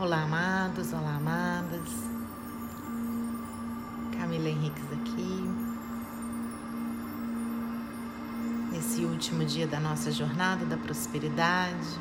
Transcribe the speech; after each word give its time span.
Olá, 0.00 0.22
amados, 0.22 0.94
olá, 0.94 1.16
amadas. 1.16 1.90
Camila 4.18 4.48
Henriques 4.48 4.90
aqui. 4.90 5.44
Nesse 8.72 9.04
último 9.04 9.44
dia 9.44 9.66
da 9.66 9.78
nossa 9.78 10.10
jornada 10.10 10.64
da 10.64 10.78
prosperidade. 10.78 12.00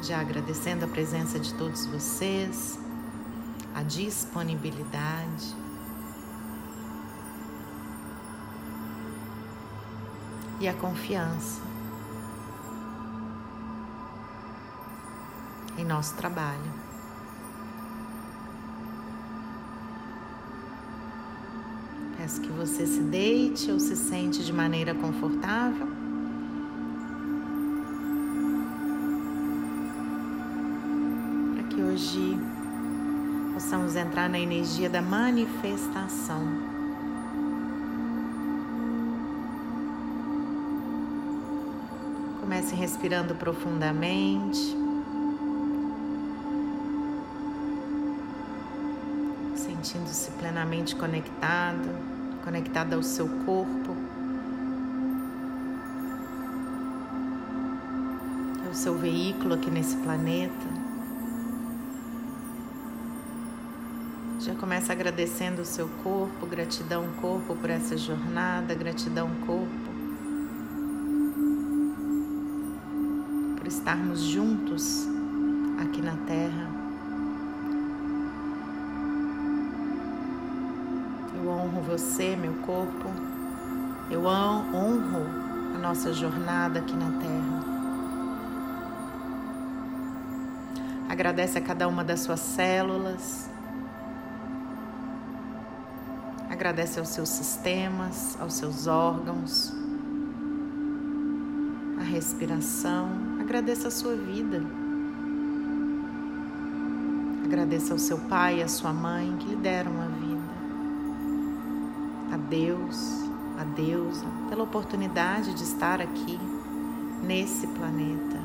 Já 0.00 0.22
agradecendo 0.22 0.86
a 0.86 0.88
presença 0.88 1.38
de 1.38 1.52
todos 1.52 1.84
vocês, 1.84 2.78
a 3.74 3.82
disponibilidade. 3.82 5.54
E 10.58 10.66
a 10.66 10.72
confiança 10.72 11.69
nosso 15.90 16.14
trabalho. 16.14 16.72
Peço 22.16 22.40
que 22.40 22.52
você 22.52 22.86
se 22.86 23.00
deite 23.00 23.72
ou 23.72 23.80
se 23.80 23.96
sente 23.96 24.44
de 24.44 24.52
maneira 24.52 24.94
confortável. 24.94 25.88
Para 31.54 31.64
que 31.64 31.82
hoje 31.82 32.38
possamos 33.52 33.96
entrar 33.96 34.28
na 34.28 34.38
energia 34.38 34.88
da 34.88 35.02
manifestação. 35.02 36.40
Comece 42.40 42.76
respirando 42.76 43.34
profundamente. 43.34 44.89
Plenamente 50.40 50.96
conectado, 50.96 51.86
conectado 52.42 52.94
ao 52.94 53.02
seu 53.02 53.28
corpo, 53.44 53.94
ao 58.66 58.72
seu 58.72 58.96
veículo 58.96 59.54
aqui 59.54 59.70
nesse 59.70 59.96
planeta. 59.98 60.66
Já 64.40 64.54
começa 64.54 64.94
agradecendo 64.94 65.60
o 65.60 65.66
seu 65.66 65.86
corpo, 66.02 66.46
gratidão 66.46 67.06
corpo 67.20 67.54
por 67.54 67.68
essa 67.68 67.98
jornada, 67.98 68.74
gratidão 68.74 69.28
corpo 69.46 69.90
por 73.58 73.66
estarmos 73.66 74.22
juntos 74.22 75.06
aqui 75.78 76.00
na 76.00 76.16
Terra. 76.26 76.79
Você, 81.90 82.36
meu 82.36 82.54
corpo. 82.62 83.10
Eu 84.08 84.24
honro 84.24 85.26
a 85.74 85.78
nossa 85.78 86.12
jornada 86.12 86.78
aqui 86.78 86.94
na 86.94 87.10
Terra. 87.18 87.64
Agradece 91.08 91.58
a 91.58 91.60
cada 91.60 91.88
uma 91.88 92.04
das 92.04 92.20
suas 92.20 92.38
células. 92.38 93.50
Agradece 96.48 97.00
aos 97.00 97.08
seus 97.08 97.28
sistemas, 97.28 98.38
aos 98.40 98.54
seus 98.54 98.86
órgãos, 98.86 99.72
a 101.98 102.04
respiração. 102.04 103.08
Agradeça 103.40 103.88
a 103.88 103.90
sua 103.90 104.14
vida. 104.14 104.62
Agradeça 107.44 107.92
ao 107.92 107.98
seu 107.98 108.18
pai 108.18 108.60
e 108.60 108.62
à 108.62 108.68
sua 108.68 108.92
mãe 108.92 109.36
que 109.38 109.48
lhe 109.48 109.56
deram 109.56 110.00
a 110.00 110.06
vida 110.06 110.19
Deus, 112.50 113.30
a 113.56 113.62
Deusa, 113.62 114.26
pela 114.48 114.64
oportunidade 114.64 115.54
de 115.54 115.62
estar 115.62 116.00
aqui 116.00 116.36
nesse 117.22 117.64
planeta. 117.68 118.40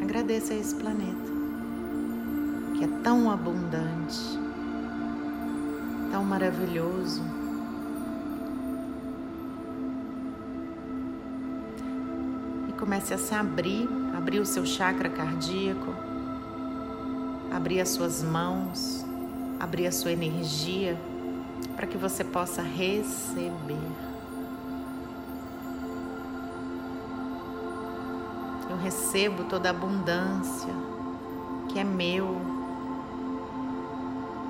Agradeça 0.00 0.54
a 0.54 0.56
esse 0.56 0.72
planeta 0.76 1.32
que 2.76 2.84
é 2.84 2.88
tão 3.02 3.28
abundante, 3.28 4.38
tão 6.12 6.24
maravilhoso. 6.24 7.20
E 12.68 12.72
comece 12.74 13.12
a 13.12 13.18
se 13.18 13.34
abrir, 13.34 13.88
abrir 14.16 14.38
o 14.38 14.46
seu 14.46 14.64
chakra 14.64 15.10
cardíaco, 15.10 15.92
abrir 17.50 17.80
as 17.80 17.88
suas 17.88 18.22
mãos, 18.22 19.04
abrir 19.58 19.88
a 19.88 19.92
sua 19.92 20.12
energia 20.12 20.96
para 21.82 21.90
que 21.90 21.98
você 21.98 22.22
possa 22.22 22.62
receber. 22.62 23.76
Eu 28.70 28.76
recebo 28.76 29.42
toda 29.42 29.68
a 29.68 29.72
abundância 29.72 30.72
que 31.68 31.80
é 31.80 31.82
meu, 31.82 32.40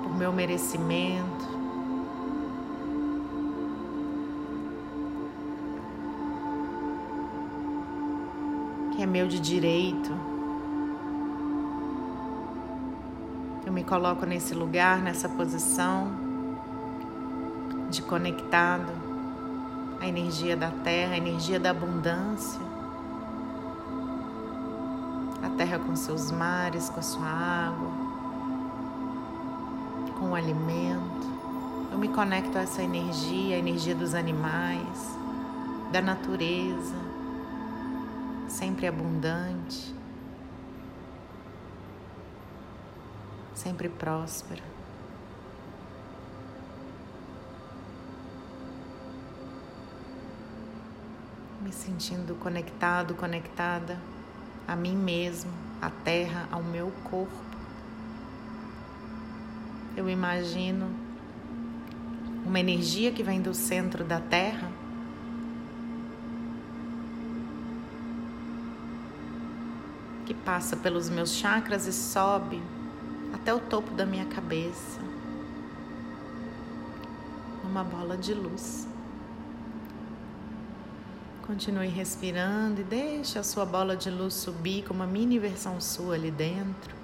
por 0.03 0.15
meu 0.15 0.31
merecimento. 0.31 1.47
Que 8.95 9.01
é 9.01 9.07
meu 9.07 9.27
de 9.27 9.39
direito. 9.39 10.11
Eu 13.65 13.73
me 13.73 13.83
coloco 13.83 14.23
nesse 14.23 14.53
lugar, 14.53 15.01
nessa 15.01 15.27
posição 15.27 16.22
de 17.93 18.01
conectado 18.01 18.91
à 20.01 20.07
energia 20.07 20.57
da 20.57 20.71
terra, 20.71 21.13
à 21.13 21.17
energia 21.17 21.59
da 21.59 21.69
abundância. 21.69 22.59
A 25.43 25.49
terra 25.55 25.77
com 25.77 25.95
seus 25.95 26.31
mares, 26.31 26.89
com 26.89 26.99
a 26.99 27.03
sua 27.03 27.27
água, 27.27 27.91
com 30.19 30.31
o 30.31 30.35
alimento. 30.35 31.33
Eu 31.91 31.99
me 31.99 32.07
conecto 32.07 32.57
a 32.57 32.61
essa 32.61 32.81
energia, 32.81 33.55
a 33.55 33.59
energia 33.59 33.93
dos 33.93 34.15
animais, 34.15 35.17
da 35.91 36.01
natureza, 36.01 36.95
sempre 38.47 38.87
abundante, 38.87 39.93
sempre 43.53 43.87
próspera. 43.87 44.72
Me 51.73 51.79
sentindo 51.79 52.35
conectado, 52.35 53.15
conectada 53.15 53.99
a 54.67 54.75
mim 54.75 54.95
mesmo, 54.95 55.51
à 55.81 55.89
terra, 55.89 56.47
ao 56.51 56.61
meu 56.61 56.91
corpo. 57.03 57.33
Eu 59.97 60.07
imagino 60.07 60.89
uma 62.45 62.59
energia 62.59 63.11
que 63.11 63.23
vem 63.23 63.41
do 63.41 63.53
centro 63.53 64.03
da 64.03 64.19
terra. 64.19 64.71
Que 70.25 70.33
passa 70.33 70.77
pelos 70.77 71.09
meus 71.09 71.31
chakras 71.31 71.87
e 71.87 71.93
sobe 71.93 72.61
até 73.33 73.53
o 73.53 73.59
topo 73.59 73.91
da 73.91 74.05
minha 74.05 74.25
cabeça, 74.25 74.99
uma 77.63 77.83
bola 77.83 78.15
de 78.15 78.33
luz. 78.33 78.92
Continue 81.45 81.89
respirando 81.89 82.79
e 82.79 82.83
deixe 82.85 83.37
a 83.37 83.43
sua 83.43 83.65
bola 83.65 83.97
de 83.97 84.09
luz 84.09 84.33
subir 84.33 84.85
com 84.85 84.93
uma 84.93 85.05
mini 85.05 85.37
versão 85.37 85.79
sua 85.81 86.15
ali 86.15 86.31
dentro. 86.31 86.95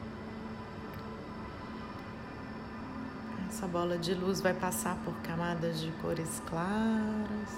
Essa 3.50 3.68
bola 3.68 3.98
de 3.98 4.14
luz 4.14 4.40
vai 4.40 4.54
passar 4.54 4.96
por 5.04 5.14
camadas 5.24 5.82
de 5.82 5.92
cores 6.02 6.42
claras, 6.48 7.50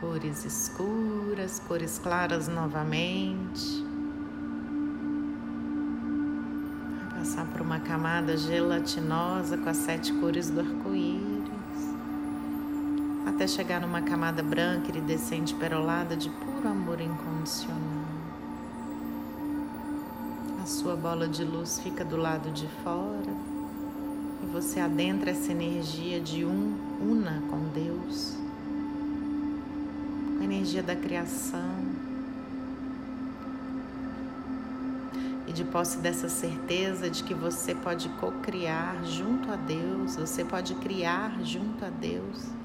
cores 0.00 0.44
escuras, 0.44 1.62
cores 1.68 2.00
claras 2.00 2.48
novamente. 2.48 3.84
Vai 7.00 7.20
passar 7.20 7.46
por 7.46 7.60
uma 7.60 7.78
camada 7.78 8.36
gelatinosa 8.36 9.56
com 9.56 9.68
as 9.68 9.76
sete 9.76 10.12
cores 10.14 10.50
do 10.50 10.60
arco-íris 10.60 11.27
até 13.38 13.46
chegar 13.46 13.80
numa 13.80 14.02
camada 14.02 14.42
branca 14.42 14.88
iridescente 14.88 15.54
perolada 15.54 16.16
de 16.16 16.28
puro 16.28 16.68
amor 16.68 17.00
incondicional. 17.00 17.78
A 20.60 20.66
sua 20.66 20.96
bola 20.96 21.28
de 21.28 21.44
luz 21.44 21.78
fica 21.78 22.04
do 22.04 22.16
lado 22.16 22.50
de 22.50 22.66
fora 22.82 23.32
e 24.42 24.46
você 24.46 24.80
adentra 24.80 25.30
essa 25.30 25.52
energia 25.52 26.20
de 26.20 26.44
um, 26.44 26.76
una 27.00 27.40
com 27.48 27.60
Deus, 27.68 28.36
a 30.40 30.42
energia 30.42 30.82
da 30.82 30.96
criação, 30.96 31.78
e 35.46 35.52
de 35.52 35.62
posse 35.62 35.98
dessa 35.98 36.28
certeza 36.28 37.08
de 37.08 37.22
que 37.22 37.34
você 37.34 37.72
pode 37.72 38.08
co-criar 38.20 39.04
junto 39.04 39.52
a 39.52 39.54
Deus, 39.54 40.16
você 40.16 40.44
pode 40.44 40.74
criar 40.74 41.40
junto 41.44 41.84
a 41.84 41.88
Deus 41.88 42.58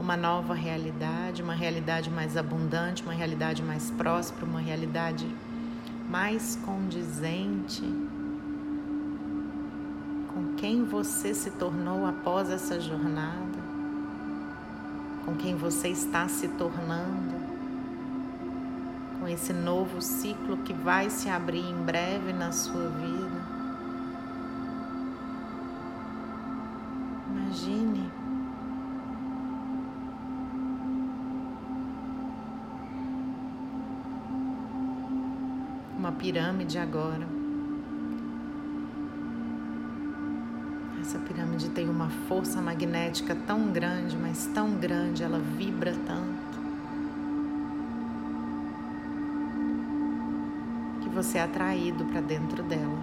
uma 0.00 0.16
nova 0.16 0.54
realidade, 0.54 1.42
uma 1.42 1.52
realidade 1.52 2.10
mais 2.10 2.34
abundante, 2.34 3.02
uma 3.02 3.12
realidade 3.12 3.62
mais 3.62 3.90
próspera, 3.90 4.46
uma 4.46 4.58
realidade 4.58 5.28
mais 6.08 6.56
condizente 6.64 7.84
com 10.32 10.54
quem 10.56 10.84
você 10.84 11.34
se 11.34 11.50
tornou 11.50 12.06
após 12.06 12.48
essa 12.48 12.80
jornada, 12.80 13.60
com 15.26 15.36
quem 15.36 15.54
você 15.54 15.88
está 15.88 16.26
se 16.28 16.48
tornando, 16.48 17.34
com 19.18 19.28
esse 19.28 19.52
novo 19.52 20.00
ciclo 20.00 20.56
que 20.56 20.72
vai 20.72 21.10
se 21.10 21.28
abrir 21.28 21.60
em 21.60 21.76
breve 21.84 22.32
na 22.32 22.52
sua 22.52 22.88
vida. 22.88 23.60
Imagine 27.28 28.19
pirâmide 36.20 36.78
agora. 36.78 37.26
Essa 41.00 41.18
pirâmide 41.18 41.70
tem 41.70 41.88
uma 41.88 42.10
força 42.28 42.60
magnética 42.60 43.34
tão 43.34 43.72
grande, 43.72 44.16
mas 44.18 44.46
tão 44.54 44.72
grande, 44.72 45.24
ela 45.24 45.38
vibra 45.38 45.94
tanto. 46.06 46.60
Que 51.00 51.08
você 51.08 51.38
é 51.38 51.42
atraído 51.42 52.04
para 52.04 52.20
dentro 52.20 52.62
dela. 52.62 52.98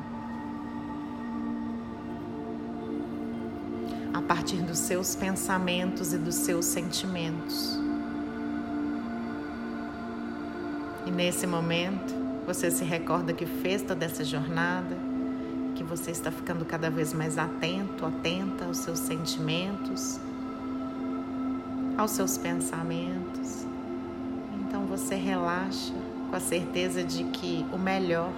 A 4.14 4.22
partir 4.22 4.58
dos 4.58 4.78
seus 4.78 5.16
pensamentos 5.16 6.14
e 6.14 6.18
dos 6.20 6.36
seus 6.36 6.66
sentimentos. 6.66 7.80
E 11.06 11.12
nesse 11.12 11.48
momento, 11.48 12.27
você 12.48 12.72
se 12.72 12.86
recorda 12.86 13.34
que 13.34 13.46
fez 13.46 13.82
toda 13.82 14.06
essa 14.06 14.24
jornada, 14.24 14.98
que 15.76 15.84
você 15.84 16.12
está 16.12 16.32
ficando 16.32 16.64
cada 16.64 16.90
vez 16.90 17.14
mais 17.14 17.38
atento, 17.38 18.06
atenta 18.06 18.64
aos 18.64 18.78
seus 18.78 19.00
sentimentos, 19.00 20.18
aos 21.98 22.12
seus 22.12 22.38
pensamentos. 22.38 23.68
Então 24.62 24.86
você 24.86 25.16
relaxa 25.16 25.94
com 26.30 26.38
a 26.38 26.40
certeza 26.40 27.04
de 27.04 27.26
que 27.26 27.66
o 27.74 27.78
melhor 27.78 28.32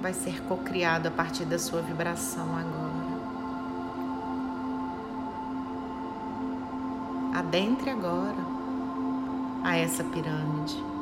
vai 0.00 0.14
ser 0.14 0.40
cocriado 0.44 1.08
a 1.08 1.10
partir 1.10 1.44
da 1.44 1.58
sua 1.58 1.82
vibração 1.82 2.56
agora. 2.56 3.16
Adentre 7.34 7.90
agora 7.90 8.46
a 9.64 9.76
essa 9.76 10.04
pirâmide. 10.04 10.95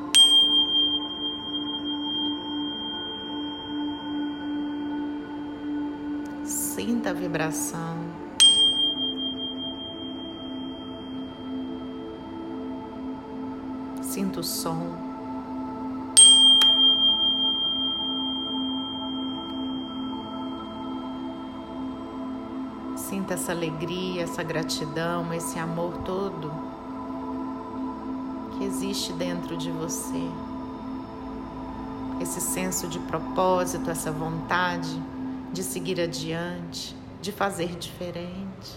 Sinta 6.74 7.10
a 7.10 7.12
vibração. 7.12 7.96
Sinta 14.02 14.40
o 14.40 14.42
som. 14.42 14.88
Sinta 22.96 23.34
essa 23.34 23.52
alegria, 23.52 24.24
essa 24.24 24.42
gratidão, 24.42 25.32
esse 25.32 25.56
amor 25.60 25.98
todo 25.98 26.50
que 28.58 28.64
existe 28.64 29.12
dentro 29.12 29.56
de 29.56 29.70
você. 29.70 30.28
Esse 32.20 32.40
senso 32.40 32.88
de 32.88 32.98
propósito, 32.98 33.88
essa 33.88 34.10
vontade 34.10 35.13
de 35.54 35.62
seguir 35.62 36.00
adiante, 36.00 36.96
de 37.22 37.30
fazer 37.30 37.76
diferente. 37.76 38.76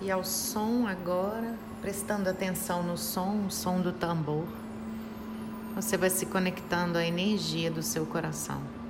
E 0.00 0.10
ao 0.10 0.24
som 0.24 0.88
agora, 0.88 1.56
prestando 1.80 2.28
atenção 2.28 2.82
no 2.82 2.98
som, 2.98 3.46
o 3.46 3.50
som 3.50 3.80
do 3.80 3.92
tambor, 3.92 4.48
você 5.76 5.96
vai 5.96 6.10
se 6.10 6.26
conectando 6.26 6.98
à 6.98 7.06
energia 7.06 7.70
do 7.70 7.84
seu 7.84 8.04
coração. 8.04 8.81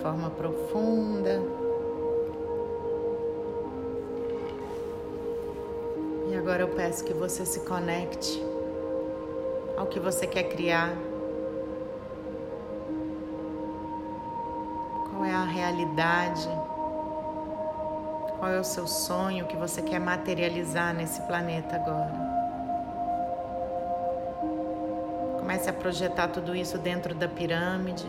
Forma 0.00 0.30
profunda. 0.30 1.42
E 6.28 6.36
agora 6.36 6.62
eu 6.62 6.68
peço 6.68 7.04
que 7.04 7.12
você 7.12 7.44
se 7.44 7.60
conecte 7.60 8.42
ao 9.76 9.86
que 9.86 10.00
você 10.00 10.26
quer 10.26 10.44
criar. 10.44 10.94
Qual 15.10 15.24
é 15.24 15.32
a 15.32 15.44
realidade? 15.44 16.48
Qual 18.38 18.50
é 18.50 18.58
o 18.58 18.64
seu 18.64 18.86
sonho 18.86 19.46
que 19.46 19.56
você 19.56 19.82
quer 19.82 20.00
materializar 20.00 20.94
nesse 20.94 21.20
planeta 21.22 21.76
agora? 21.76 22.30
Comece 25.40 25.68
a 25.68 25.72
projetar 25.72 26.28
tudo 26.28 26.54
isso 26.56 26.78
dentro 26.78 27.14
da 27.14 27.28
pirâmide 27.28 28.06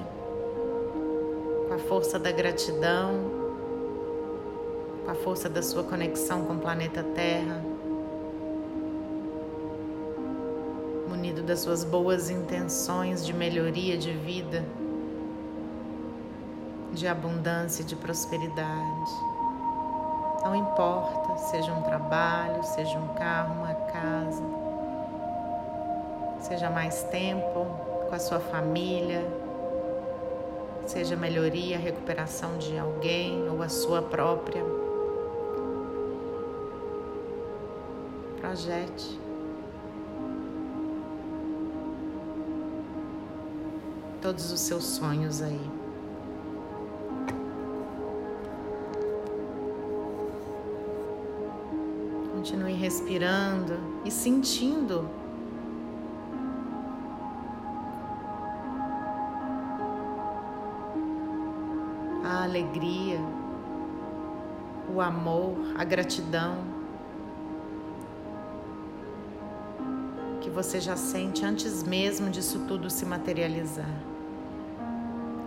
com 1.72 1.76
a 1.76 1.80
força 1.80 2.20
da 2.20 2.34
gratidão, 2.34 3.32
com 5.06 5.10
a 5.10 5.16
força 5.16 5.48
da 5.48 5.62
sua 5.62 5.86
conexão 5.86 6.44
com 6.44 6.56
o 6.56 6.60
planeta 6.60 7.02
Terra, 7.02 7.64
munido 11.08 11.42
das 11.42 11.62
suas 11.62 11.86
boas 11.86 12.30
intenções 12.30 13.26
de 13.26 13.32
melhoria 13.32 13.98
de 13.98 14.12
vida, 14.12 14.66
de 16.92 17.08
abundância 17.08 17.84
e 17.84 17.86
de 17.86 17.96
prosperidade. 17.96 19.12
Não 20.44 20.54
importa, 20.54 21.38
seja 21.38 21.72
um 21.72 21.84
trabalho, 21.84 22.62
seja 22.66 23.00
um 23.00 23.14
carro, 23.14 23.62
uma 23.62 23.76
casa, 23.76 24.44
seja 26.42 26.70
mais 26.70 27.02
tempo 27.04 27.66
com 28.10 28.14
a 28.14 28.20
sua 28.20 28.42
família, 28.42 29.26
seja 30.92 31.16
melhoria, 31.16 31.78
recuperação 31.78 32.58
de 32.58 32.78
alguém 32.78 33.50
ou 33.50 33.62
a 33.62 33.70
sua 33.70 34.02
própria. 34.02 34.62
Projete. 38.42 39.18
Todos 44.22 44.52
os 44.52 44.60
seus 44.60 44.84
sonhos 44.84 45.42
aí. 45.42 45.72
Continue 52.34 52.74
respirando 52.74 53.80
e 54.04 54.12
sentindo 54.12 55.10
a 62.24 62.44
alegria, 62.44 63.20
o 64.94 65.02
amor, 65.02 65.56
a 65.78 65.84
gratidão 65.84 66.82
que 70.42 70.50
você 70.50 70.80
já 70.82 70.96
sente 70.96 71.46
antes 71.46 71.84
mesmo 71.84 72.30
disso 72.30 72.66
tudo 72.68 72.90
se 72.90 73.06
materializar. 73.06 73.90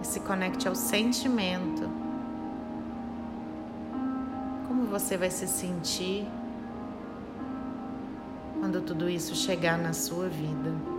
E 0.01 0.07
se 0.07 0.21
conecte 0.21 0.69
ao 0.69 0.75
sentimento. 0.75 1.91
Como 4.69 4.87
você 4.87 5.17
vai 5.17 5.31
se 5.31 5.47
sentir 5.47 6.27
quando 8.61 8.81
tudo 8.81 9.09
isso 9.09 9.35
chegar 9.35 9.77
na 9.77 9.93
sua 9.93 10.29
vida? 10.29 10.94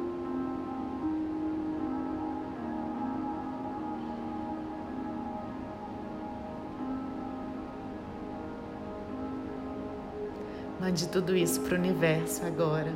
Mande 10.86 11.08
tudo 11.08 11.36
isso 11.36 11.62
para 11.62 11.74
o 11.74 11.80
universo 11.80 12.46
agora. 12.46 12.94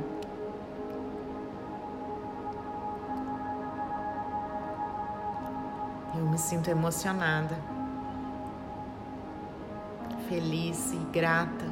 Eu 6.16 6.24
me 6.24 6.38
sinto 6.38 6.70
emocionada, 6.70 7.58
feliz 10.28 10.92
e 10.92 10.98
grata 11.12 11.66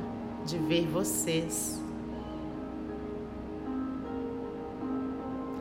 de 0.45 0.59
ver 0.59 0.89
vocês 0.89 1.81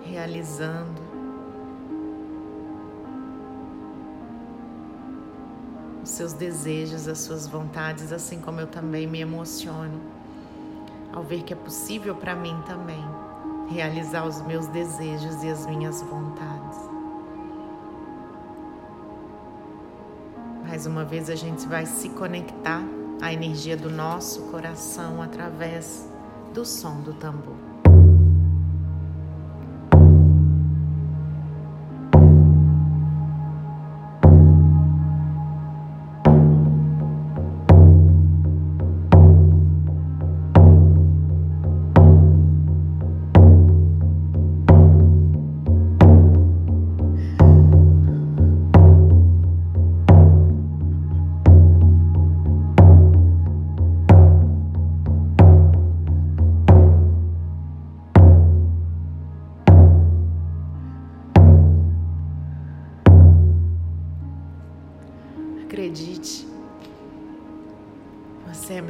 realizando 0.05 0.99
os 6.01 6.09
seus 6.09 6.33
desejos, 6.33 7.07
as 7.07 7.19
suas 7.19 7.45
vontades, 7.45 8.11
assim 8.11 8.41
como 8.41 8.59
eu 8.59 8.65
também 8.65 9.05
me 9.05 9.21
emociono 9.21 10.16
ao 11.13 11.23
ver 11.23 11.43
que 11.43 11.53
é 11.53 11.55
possível 11.55 12.15
para 12.15 12.35
mim 12.35 12.61
também 12.65 13.03
realizar 13.67 14.25
os 14.25 14.41
meus 14.41 14.67
desejos 14.67 15.43
e 15.43 15.49
as 15.49 15.65
minhas 15.65 16.01
vontades. 16.01 16.77
Mais 20.63 20.85
uma 20.85 21.05
vez 21.05 21.29
a 21.29 21.35
gente 21.35 21.65
vai 21.67 21.85
se 21.85 22.09
conectar 22.09 22.83
à 23.21 23.31
energia 23.31 23.77
do 23.77 23.89
nosso 23.89 24.43
coração 24.43 25.21
através 25.21 26.09
do 26.53 26.65
som 26.65 27.01
do 27.01 27.13
tambor. 27.13 27.55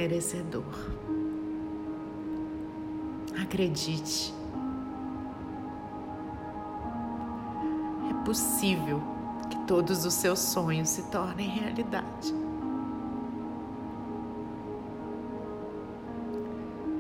Merecedor. 0.08 0.64
Acredite. 3.42 4.34
É 8.10 8.26
possível 8.26 9.02
que 9.50 9.58
todos 9.66 10.06
os 10.06 10.14
seus 10.14 10.40
sonhos 10.40 10.90
se 10.90 11.04
tornem 11.12 11.50
realidade. 11.50 12.34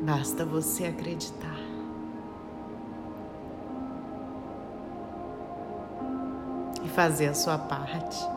Basta 0.04 0.46
você 0.46 0.86
acreditar. 0.86 1.58
E 6.84 6.90
fazer 6.90 7.28
a 7.28 7.34
sua 7.34 7.58
parte. 7.58 8.37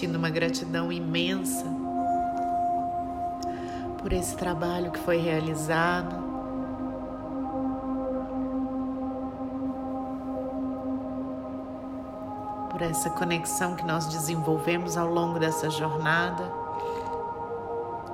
Sentindo 0.00 0.16
uma 0.16 0.30
gratidão 0.30 0.90
imensa 0.90 1.66
por 3.98 4.14
esse 4.14 4.34
trabalho 4.34 4.90
que 4.90 4.98
foi 4.98 5.18
realizado. 5.18 6.16
Por 12.70 12.80
essa 12.80 13.10
conexão 13.10 13.76
que 13.76 13.84
nós 13.84 14.06
desenvolvemos 14.06 14.96
ao 14.96 15.06
longo 15.06 15.38
dessa 15.38 15.68
jornada. 15.68 16.50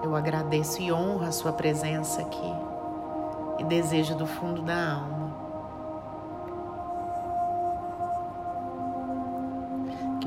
Eu 0.02 0.16
agradeço 0.16 0.82
e 0.82 0.90
honro 0.90 1.24
a 1.24 1.30
sua 1.30 1.52
presença 1.52 2.20
aqui 2.20 2.52
e 3.60 3.64
desejo 3.64 4.16
do 4.16 4.26
fundo 4.26 4.60
da 4.60 4.94
alma 4.94 5.25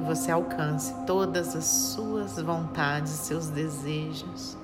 você 0.10 0.32
alcance 0.32 0.92
todas 1.06 1.56
as 1.56 1.66
suas 1.66 2.42
vontades, 2.42 3.12
seus 3.12 3.50
desejos 3.50 4.58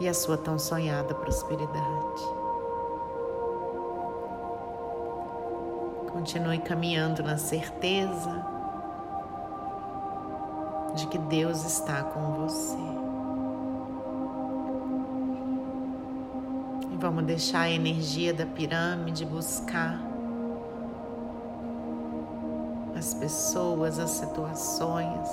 e 0.00 0.08
a 0.08 0.14
sua 0.14 0.36
tão 0.36 0.58
sonhada 0.58 1.14
prosperidade. 1.14 2.22
Continue 6.10 6.58
caminhando 6.58 7.22
na 7.22 7.38
certeza 7.38 8.44
de 10.96 11.06
que 11.06 11.18
Deus 11.18 11.64
está 11.64 12.02
com 12.02 12.32
você. 12.32 12.76
E 16.90 16.96
vamos 16.96 17.22
deixar 17.22 17.60
a 17.60 17.70
energia 17.70 18.34
da 18.34 18.46
pirâmide 18.46 19.24
buscar 19.24 20.09
as 23.00 23.14
pessoas, 23.14 23.98
as 23.98 24.10
situações, 24.10 25.26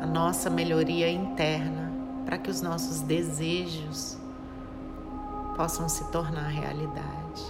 a 0.00 0.06
nossa 0.06 0.48
melhoria 0.48 1.10
interna, 1.10 1.92
para 2.24 2.38
que 2.38 2.50
os 2.50 2.62
nossos 2.62 3.02
desejos 3.02 4.16
possam 5.56 5.90
se 5.90 6.10
tornar 6.10 6.48
realidade. 6.48 7.42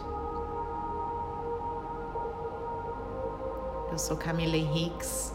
Eu 3.92 3.98
sou 3.98 4.16
Camila 4.16 4.56
Henriques, 4.56 5.32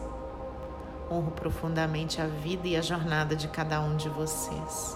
honro 1.10 1.30
profundamente 1.30 2.20
a 2.20 2.26
vida 2.26 2.68
e 2.68 2.76
a 2.76 2.82
jornada 2.82 3.34
de 3.34 3.48
cada 3.48 3.80
um 3.80 3.96
de 3.96 4.10
vocês. 4.10 4.94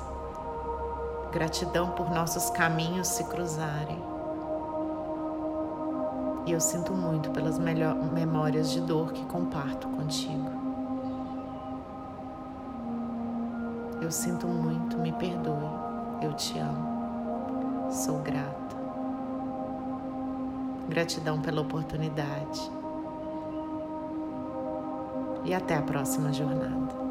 Gratidão 1.33 1.91
por 1.93 2.11
nossos 2.11 2.51
caminhos 2.51 3.09
se 3.09 3.25
cruzarem. 3.25 4.18
E 6.49 6.53
eu 6.53 6.61
sinto 6.63 6.95
muito 6.95 7.31
pelas 7.31 7.59
memórias 7.59 8.71
de 8.71 8.81
dor 8.81 9.13
que 9.13 9.23
comparto 9.27 9.87
contigo. 9.87 10.51
Eu 14.01 14.11
sinto 14.11 14.47
muito, 14.47 14.97
me 14.97 15.13
perdoe. 15.13 15.69
Eu 16.23 16.33
te 16.33 16.59
amo. 16.59 17.91
Sou 17.91 18.21
grata. 18.21 18.77
Gratidão 20.89 21.39
pela 21.43 21.61
oportunidade. 21.61 22.73
E 25.45 25.53
até 25.53 25.77
a 25.77 25.83
próxima 25.83 26.33
jornada. 26.33 27.08